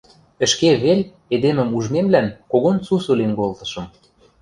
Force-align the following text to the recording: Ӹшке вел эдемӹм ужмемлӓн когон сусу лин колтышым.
Ӹшке 0.45 0.69
вел 0.83 0.99
эдемӹм 1.33 1.69
ужмемлӓн 1.77 2.27
когон 2.51 2.77
сусу 2.87 3.11
лин 3.19 3.31
колтышым. 3.39 3.85